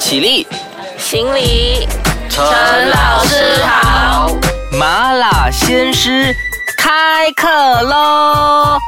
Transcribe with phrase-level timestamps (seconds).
[0.00, 0.46] 起立，
[0.96, 1.86] 行礼，
[2.30, 2.42] 陈
[2.88, 4.34] 老师好。
[4.72, 6.34] 麻辣鲜师
[6.78, 7.46] 开课
[7.82, 8.78] 喽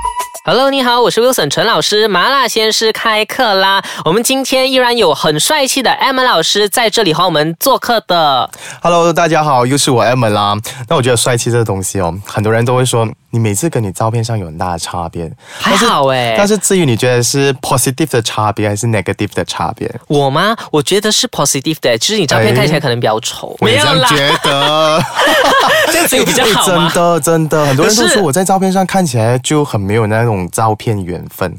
[0.46, 3.85] ！Hello，你好，我是 Wilson 陈老师，麻辣鲜师开课啦！
[4.06, 8.51] 我们今天依然有很帅气的 Emma 老师在这里和我们做客的。
[8.81, 10.56] Hello，大家好，又是我 Emma 啦。
[10.88, 19.91] 那我觉得帅气这个东西哦，很多人都会说，你每次跟你照片上有很大的差别，还好哎，但是至于你觉得是 positive 的差别还是 negative 的差别？
[20.06, 20.55] 我吗？
[20.70, 25.02] 我觉得是 positive 的，就是你照片看起来可能比较丑，我也这样觉得，
[25.91, 26.91] 这样子有比较好吗？
[26.95, 31.59] 真的真的，很多人都说我在照片上看起来就很没有那种照片缘分。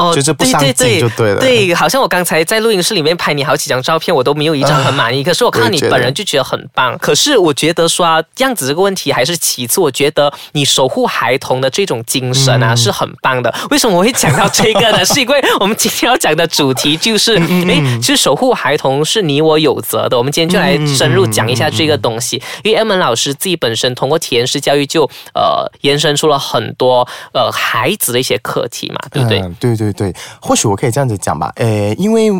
[0.00, 5.22] 哦就是不上镜就对了对，好像我刚才在录音室里面拍你好几张照片，我都没有一张很满意。
[5.22, 6.96] 可是我看到你本人就觉得很棒。
[6.98, 9.80] 可是我觉得说啊，样子这个问题还是其次。
[9.80, 13.54] 我觉得你守护孩童的这种精神啊、嗯是很棒的。
[13.70, 15.04] 为什么我会讲到这个呢？
[15.04, 20.16] 是因为我们今天要讲的主题就是，嗯诶，其实守护孩童是你我有责的。
[20.16, 22.42] 我们今天就来深入讲一下这个东西。
[22.62, 29.40] 因为 M 老师自己本身通过体验式教育就呃延伸出了很多呃孩子的一些课题嘛，对不对？
[29.40, 32.30] 嗯，对对对，或许我可以这样子讲吧，诶，因为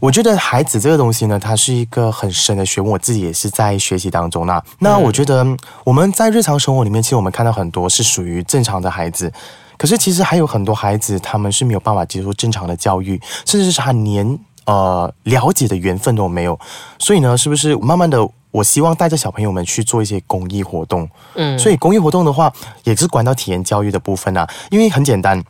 [0.00, 5.46] 我觉得孩子这个东西呢，它是一个很深的学问，我自己也是在学习当中那那我觉得
[5.84, 9.32] 我们在日常生活里面，其实我们看到很多是属于正常的孩子。
[9.78, 16.56] 可是其实还有很多孩子，他们是没有办法接受正常的教育，甚至是他连呃了解的缘分都没有。
[17.00, 21.08] 所以呢，是不是慢慢的，我希望带着小朋友们去做一些公益活动。
[21.34, 22.52] 嗯所以公益活动的话，
[22.84, 25.42] 也是管到体验教育的部分啊，因为很简单。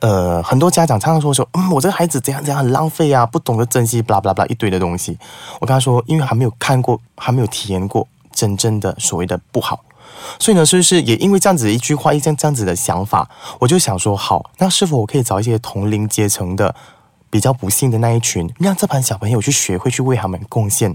[0.00, 5.18] 呃，很多家长常常说说，嗯，我这个孩子怎样怎样很浪费啊，不懂得珍惜，巴拉巴拉巴拉一堆的东西。
[5.60, 9.80] 我跟他说，因为还没有看过，还没有体验过真正的所谓的不好，
[10.38, 13.28] 所以呢，是不是也因为这样子一句话，一这样这样子的想法，
[13.60, 16.74] 我就想说，好，那是否我可以找一些同龄阶层的
[17.30, 20.94] 比较不幸的那一群，让这班小朋友去学会去为他们贡献，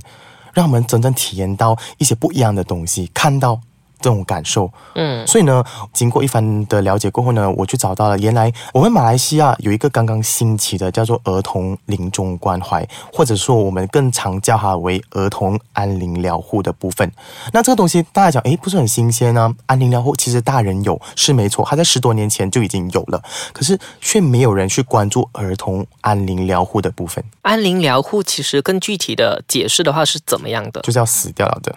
[0.54, 3.60] 让他们真正体验到一些不一样的东西，看到
[4.04, 4.70] 这种感受。
[4.96, 5.64] 嗯所以呢，
[5.94, 17.10] 经过一番的了解过后呢，我就找到了原来我们马来西亚有一个刚刚兴起的叫做儿童临终关怀，或者说我们更常叫它为儿童安宁疗护的部分。
[17.54, 23.24] 那这个东西大家讲，诶，不是很新鲜呢、安宁疗护其实大人有是没错，它在十多年前就已经有了，
[23.54, 30.82] 可是却没有人去关注儿童安宁疗护的部分，安宁疗护其实更具体的解释的话是怎么样的？
[30.82, 31.74] 就是要死掉了的。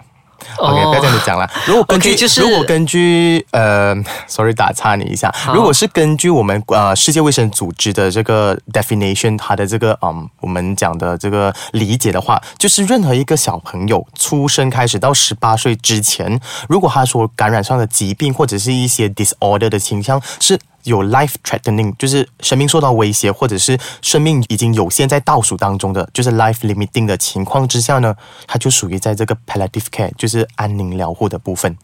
[0.57, 1.49] 哦 OK，不要这样子讲了。
[1.65, 3.95] 如果根据 OK，就是如果根据呃
[4.27, 20.59] ，sorry 打岔你一下，如果是根据我们呃世界卫生组织的这个 definition，它的这个嗯我们讲的这个理解的话，就是任何一个小朋友出生开始到十八岁之前，如果他所感染上的疾病或者是一些 disorder 的倾向是。
[20.87, 28.15] 有 life threatening，就是生命受到威胁，或者是生命已经有限在倒数当中的，就是 life limiting 的情况之下呢，
[28.47, 31.77] 它就属于在这个 palliative care，就是安宁疗护的部分。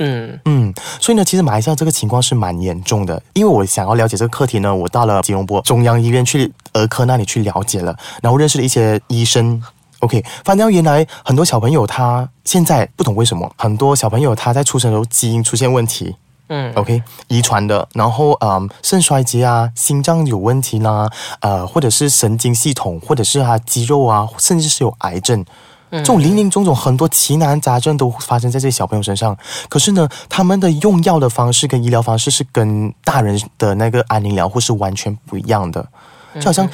[0.00, 3.20] 嗯嗯，所以呢，其实马来西亚这个情况是蛮严重的。
[3.34, 9.62] 因为我想要了解这个课题呢，我到了吉隆坡中央医院去儿科那里去了解了，然后认识了一些医生。
[10.00, 16.14] OK，发现原来很多小朋友他现在不懂为什么，很多小朋友他在出生的时候基因出现问题，
[16.48, 21.10] 嗯 OK，遗传的，然后嗯，肾衰竭啊，心脏有问题啦，
[21.40, 25.44] 呃，或者是神经系统，或者是他肌肉啊，甚至是有癌症。
[25.90, 29.34] 这种林林总总很多奇难杂症都发生在这些小朋友身上，
[29.70, 35.88] 可是呢，他们的用药的方式跟医疗方式是跟大人的那个安宁疗护是完全不一样的。
[36.34, 36.68] 就好像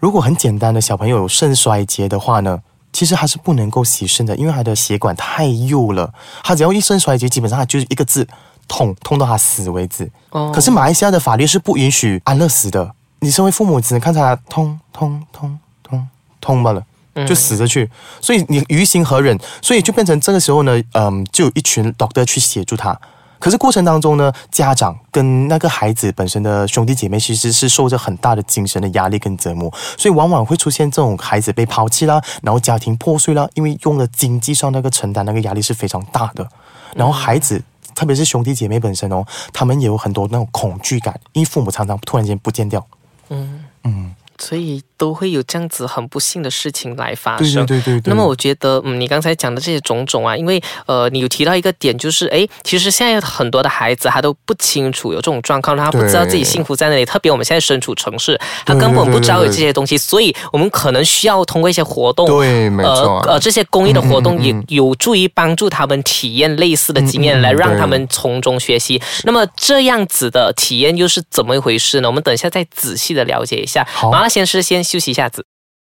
[0.00, 2.60] 如果很简单的小朋友有肾衰竭的话呢，
[2.92, 6.12] 其实他是不能够洗肾的，因为他的血管太幼了，
[6.42, 8.26] 他只要一肾衰竭，基本上他就是一个字
[8.68, 10.10] 痛，痛到他死为止。
[10.30, 16.08] 哦可是马来西亚的法律是不允许安乐死的，你身为父母只能看着他痛痛痛痛
[16.40, 16.82] 痛罢了。
[17.26, 17.90] 就死着去，
[18.20, 19.38] 所以你于心何忍？
[19.62, 22.94] 所以就变成这个时候呢，嗯，就有一群 doctor 去协助他。
[23.38, 36.46] 可是过程当中呢，家长跟那个孩子本身的兄弟姐妹其实是受着很大的精神的压力跟折磨，所以往往会出现这种孩子被抛弃啦，然后家庭破碎啦，因为用了经济上那个承担那个压力是非常大的，
[36.94, 37.62] 然后孩子。
[37.96, 42.86] 特别是兄弟姐妹本身哦，他们也有很多那种恐惧感，因为父母常常突然间不见掉。
[43.30, 47.64] 嗯嗯所以都会有这样子很不幸的事情来发生。
[47.66, 48.10] 对对对对。
[48.10, 57.04] 那么我觉得，嗯，你刚才讲的这些种种啊，因为呃，你有提到一个点，就是诶，其实现在很多的孩子他都不清楚有这种状况，他不知道自己幸福在哪里。
[57.04, 63.20] 特别我们现在身处城市，他根本不知道有这些东西，所以我们可能需要通过一些活动，对，没错。
[63.26, 69.00] 呃呃，这些公益的活动也有助于帮助他们体验类似的经验，嗯嗯来让他们从中学习。
[69.24, 72.08] 那么这样子的体验又是怎么一回事呢？
[72.08, 73.86] 我们等一下再仔细的了解一下。
[73.92, 75.44] 好麻辣鲜师先休息一下子。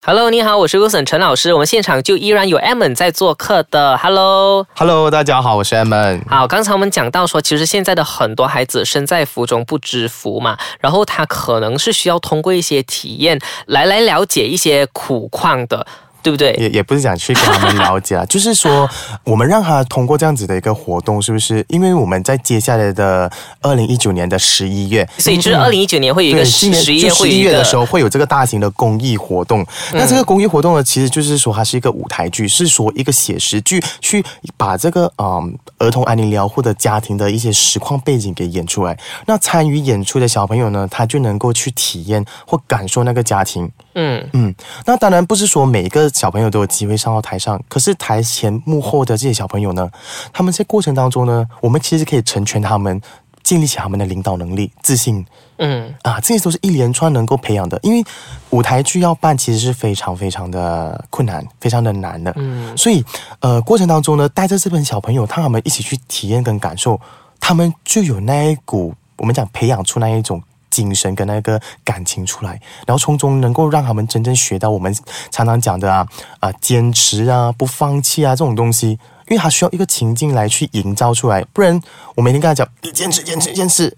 [0.05, 1.51] Hello，你好，我是 Wilson 陈老师。
[1.51, 3.97] 我们现场就依然有 Emma 在做客的。
[3.97, 6.21] Hello，Hello，大家好，我是 Emma。
[6.29, 15.87] 好，刚才我们讲到说，其实现在的很多孩子身在福中不知福嘛，然后他可能是需要通过一些体验来来了解一些苦况的。
[16.25, 16.51] 对不对？
[16.53, 18.89] 也也不是想去跟他们了解啊， 就是说
[19.23, 21.63] 我们让他通过这样子的一个活动，是不是？
[21.69, 23.31] 因为我们在接下来的
[23.61, 29.63] 二零一九年的十一月，所以就是二零一九年会有一个对，今年十一十一月的时候会有这个大型的公益活动。
[29.93, 34.25] 那这个公益活动呢，其实就是说它是一个舞台剧，是说一个写实剧，去
[34.57, 38.97] 把这个嗯儿童安宁疗护的家庭的一些实况背景给演出来。
[39.27, 43.69] 那参与演出的小朋友呢，他就能够去体验或感受那个家庭。
[43.97, 44.53] 嗯嗯，
[44.85, 49.91] 那当然不是说每一个小朋友都有机会上到台上，可是台前幕后的这些小朋友呢，
[50.31, 53.01] 他们在过程当中呢，我们其实可以成全他们，
[53.43, 55.25] 建立起他们的领导能力、自信
[55.57, 57.77] 嗯啊，这些都是一连串能够培养的。
[57.83, 58.01] 因为
[58.51, 62.31] 舞台剧要办，其实是非常非常的困难，非常的难的。
[62.37, 63.03] 嗯所以
[63.41, 66.97] 呃，过程当中呢，带着这帮小朋友，他们一起去体验跟感受，
[67.41, 70.41] 他们就有那一股我们讲培养出那一种。
[70.75, 74.93] 精神跟那个感情出来，然后从中能够让他们真正学到我们
[75.31, 76.05] 常常讲的啊
[76.41, 78.89] 啊坚持啊不放弃啊这种东西，
[79.29, 81.79] 因为他需要一个情境来去营造出来，不然
[82.15, 83.95] 我每天跟他讲你坚持坚持坚持，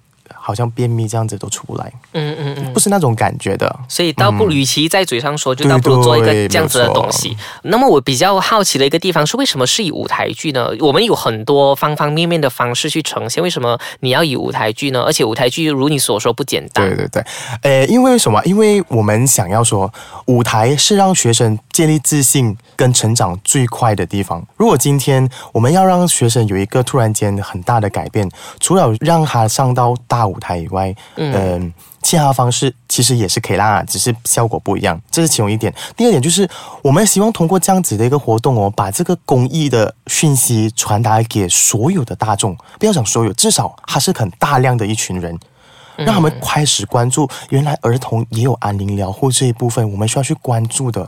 [0.47, 2.73] 好像便秘这样子都出不来，嗯嗯嗯。
[2.73, 3.67] 不是那种感觉的。
[3.89, 7.35] 所以倒不如，与其在嘴上说，就倒不如做一个这样子的东西。
[7.63, 10.69] 那么我比较好奇的一个地方是，为什么是以舞台剧呢？
[10.79, 15.01] 我们有很多方方面面的方式去呈现，为什么你要以舞台剧呢？
[15.01, 16.87] 而且舞台剧如你所说不简单。
[16.87, 17.25] 对对对，
[17.63, 18.41] 呃，因为什么？
[18.45, 19.91] 因为我们想要说，
[20.27, 24.41] 舞台是让学生建立自信跟成长最快的地方。
[24.55, 28.29] 如果今天我们要让学生有一个突然间很大的改变，
[28.61, 35.73] 除了让他上到大舞台以外，嗯、其他方式其实也是可以啦，只是效果不一样，这是其中一点。
[35.95, 36.49] 第二点就是，
[36.81, 45.37] 我们希望通过这样子的一个活动哦，把这个公益的讯息传达给所有的大众，不要讲所有，至少它是很大量的一群人。
[45.97, 51.01] 让他们开始关注，原来儿童也有安宁疗护这一部分，我们需要去关注的。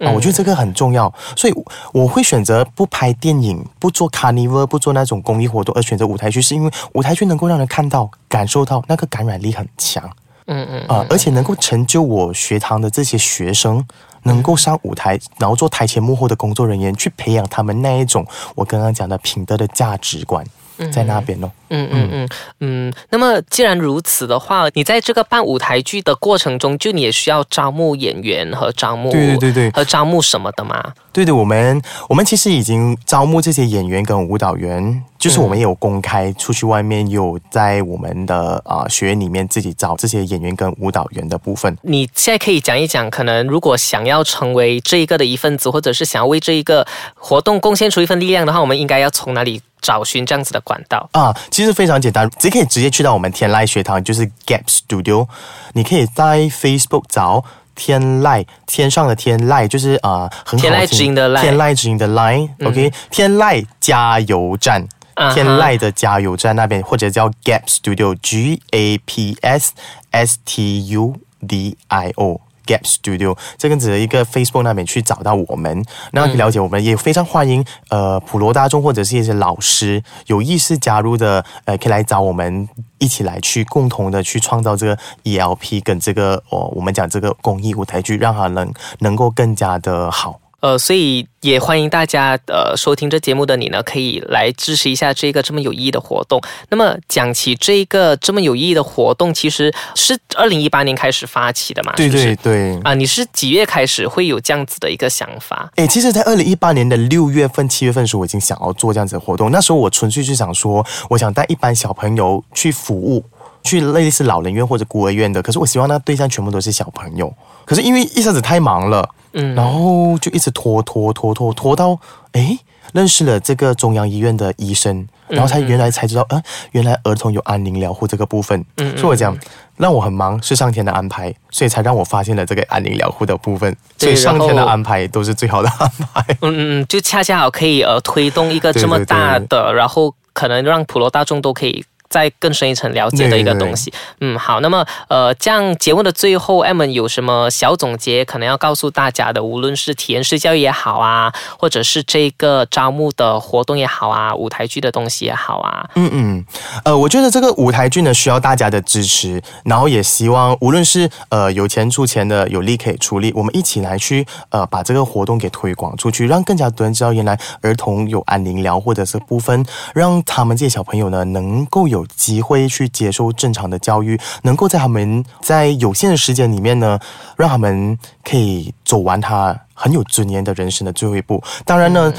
[0.00, 1.54] 啊，我觉得这个很重要，所以
[1.92, 10.02] 我会选择不拍电影，不做 carnival，不做那种公益活动，而选择舞台剧，是因为舞台剧能够让人看到、感受到那个感染力很强。
[10.46, 13.84] 嗯嗯啊、而且能够成就我学堂的这些学生。
[14.22, 18.26] 能够上舞台，然后做台前幕后的工作人员，去培养他们那一种
[18.56, 20.44] 我刚刚讲的品德的价值观，
[20.92, 21.50] 在那边哦。
[21.68, 22.28] 嗯嗯嗯
[22.60, 22.92] 嗯。
[23.10, 30.92] 那么既然如此的话，你在这个办舞台剧的过程中，就你也需要招募演员和招募对对对对和招募什么的吗？
[31.12, 41.74] 对对，我们我们其实已经招募这些演员跟舞蹈员，就是我们也有公开出去外面，有在我们的啊、呃学院里面自己找这些演员跟舞蹈员的部分。
[41.82, 51.08] 你现在可以讲一讲，可能如果想要成为这一个的一份子，或者是想要为这一个活动贡献出一份力量的话，我们应该要从哪里找寻这样子的管道？
[51.12, 55.26] 啊，其实非常简单，只可以直接去到我们天籁学堂，就是 Gap Studio，
[55.72, 57.44] 你可以在 Facebook 找
[57.74, 64.86] 天籁，天上的天籁，就是啊、很好天籁听之音的籁天籁之音的 line，OK，、天籁加油站。
[65.32, 69.72] 天籁的加油站那边，或者叫 Gap Studio，G A P S
[70.10, 71.16] S T U
[71.48, 72.42] D I O。
[72.66, 82.68] Gap Studio 这个子的一个 Facebook 那边去找到我们，那了解我们也非常欢迎呃普罗大众或者是一些老师有意识加入的，呃可以来找我们
[82.98, 90.40] 一起来去共同的去创造这个 ELP 跟这个哦我们讲这个公益舞台剧，让它能能够更加的好。
[90.60, 96.40] 呃，所以也欢迎大家呃收听这节目的你呢，可以来支持一下这个这么有意义的活动。
[96.70, 101.92] 那么讲起这个这么有意义的活动，其实是二零一八年开始发起的嘛？
[101.94, 102.80] 对不对对。
[102.82, 105.70] 啊，你是几月开始会有这样子的一个想法？
[105.76, 109.50] 诶，其实，在二零一八年的六月份、七月份的时候，我已经想要做这样子的活动。
[109.50, 113.24] 那时候我纯粹是想说，我想带一班小朋友去服务，
[113.62, 115.42] 去类似老人院或者孤儿院的。
[115.42, 117.32] 可是我希望那对象全部都是小朋友。
[117.66, 121.98] 可是因为一下子太忙了，嗯然后就一直拖拖拖拖拖到，
[122.32, 122.58] 诶，
[122.94, 128.64] 认识了这个中央医院的医生，然后才原来才知道，呃，原来儿童有安宁疗护这个部分。
[128.78, 129.36] 嗯所以我讲
[129.76, 133.70] 让我很忙是上天的安排，所以才让我发现了这个安宁疗护的部分。
[133.98, 136.24] 所对以上天的安排都是最好的安排。
[136.40, 143.92] 嗯嗯嗯，就恰恰好可以呃推动一个这么对对对大的，然后可能让普罗大众都可以再更深一层了解的一个东西。
[144.20, 149.42] 嗯，好，那么呃，这样节目的最后，M 有什么小总结可能要告诉大家的？
[149.42, 155.88] 无论是体验式教育也好啊，或者是这个招募的活动也好啊，舞台剧的东西也好啊。
[155.94, 156.44] 嗯嗯，
[156.84, 176.98] 呃，我觉得这个舞台剧呢需要大家的支持，然后也希望无论是呃有钱出钱的，有力可以出力，我们一起来去呃把这个活动给推广出去，让更加多人知道原来儿童有安宁疗或者是部分，让他们这些小朋友呢能够有机会去接受正常的教育，能够在他们在有限的时间里面呢，
[177.36, 181.42] 让他们可以走完他很有尊严的人生的最后一步。
[181.64, 182.12] 当然呢。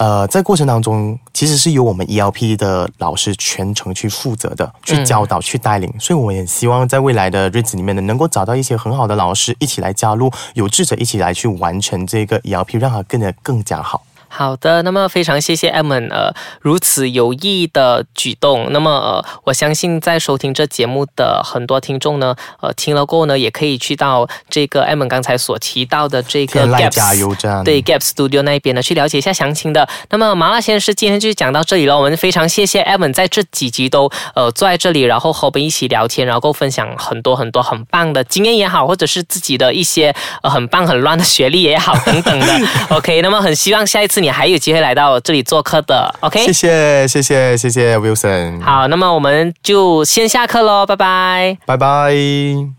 [0.00, 5.92] 呃，在过程当中，其实是由我们 ELP 的老师全程去负责的，去教导、去带领。
[6.00, 14.02] 所以，我也希望在未来的日子里面呢，能够找到一些很好的老师，一起来加入，有志者一起来去完成这个 ELP，让它变得更加好。
[14.32, 18.68] 好的，那么非常谢谢 M 呃如此有意义的举动。
[18.70, 29.88] 那么呃，我相信在收听这节目的很多听众呢，呃，听了过后呢，也可以去到这个 M 刚才所提到的这个 Gap 加油站，对 Gap Studio 那边呢，去了解一下详情的。
[30.10, 31.98] 那么麻辣先生今天就讲到这里了。
[31.98, 42.60] 我们非常谢谢 M 在这几集都呃坐在这里，然后和我们一起聊天，然后分享很多很多很棒的经验也好，或者是自己的一些呃很棒很乱的学历也好等等的。
[42.94, 44.19] OK，那么很希望下一次。
[44.20, 46.44] 你还有机会来到这里做客的，OK？
[46.44, 48.62] 谢谢，谢谢，谢谢，Wilson。
[48.62, 52.70] 好，那么我们就先下课喽，拜拜，拜拜。